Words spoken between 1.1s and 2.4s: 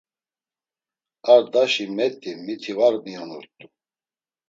Ar daşi met̆i